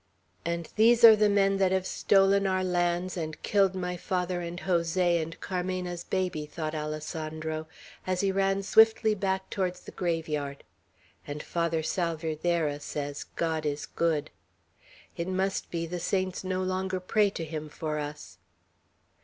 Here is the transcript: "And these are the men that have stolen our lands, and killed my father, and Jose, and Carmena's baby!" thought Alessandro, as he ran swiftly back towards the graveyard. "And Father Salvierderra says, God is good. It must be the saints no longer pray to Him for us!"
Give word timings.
"And 0.43 0.67
these 0.77 1.03
are 1.03 1.15
the 1.15 1.29
men 1.29 1.57
that 1.57 1.71
have 1.71 1.85
stolen 1.85 2.47
our 2.47 2.63
lands, 2.63 3.15
and 3.15 3.39
killed 3.43 3.75
my 3.75 3.97
father, 3.97 4.41
and 4.41 4.59
Jose, 4.61 5.21
and 5.21 5.39
Carmena's 5.41 6.03
baby!" 6.03 6.47
thought 6.47 6.73
Alessandro, 6.73 7.67
as 8.07 8.21
he 8.21 8.31
ran 8.31 8.63
swiftly 8.63 9.13
back 9.13 9.51
towards 9.51 9.81
the 9.81 9.91
graveyard. 9.91 10.63
"And 11.27 11.43
Father 11.43 11.83
Salvierderra 11.83 12.79
says, 12.79 13.25
God 13.35 13.63
is 13.63 13.85
good. 13.85 14.31
It 15.17 15.27
must 15.27 15.69
be 15.69 15.85
the 15.85 15.99
saints 15.99 16.43
no 16.43 16.63
longer 16.63 16.99
pray 16.99 17.29
to 17.29 17.45
Him 17.45 17.69
for 17.69 17.99
us!" 17.99 18.39